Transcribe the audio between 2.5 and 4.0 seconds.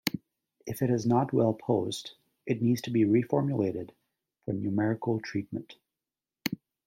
needs to be re-formulated